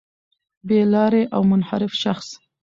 [0.67, 2.27] بې لاري او منحرف شخص